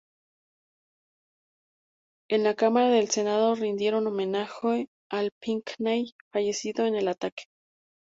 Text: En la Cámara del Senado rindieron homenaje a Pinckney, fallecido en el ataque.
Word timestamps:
En 2.27 2.41
la 2.41 2.55
Cámara 2.55 2.89
del 2.89 3.11
Senado 3.11 3.53
rindieron 3.53 4.07
homenaje 4.07 4.89
a 5.11 5.27
Pinckney, 5.39 6.15
fallecido 6.31 6.87
en 6.87 6.95
el 6.95 7.07
ataque. 7.07 7.43